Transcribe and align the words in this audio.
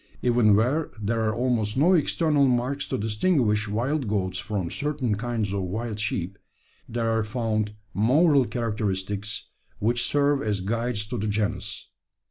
Even 0.23 0.55
where 0.55 0.89
there 0.99 1.21
are 1.29 1.35
almost 1.35 1.77
no 1.77 1.93
external 1.93 2.47
marks 2.47 2.89
to 2.89 2.97
distinguish 2.97 3.67
wild 3.67 4.07
goats 4.07 4.39
from 4.39 4.71
certain 4.71 5.13
kinds 5.13 5.53
of 5.53 5.61
wild 5.61 5.99
sheep, 5.99 6.39
there 6.89 7.11
are 7.11 7.23
found 7.23 7.75
moral 7.93 8.45
characteristics 8.45 9.45
which 9.77 10.01
serve 10.07 10.41
as 10.41 10.61
guides 10.61 11.05
to 11.05 11.19
the 11.19 11.27
genus. 11.27 11.89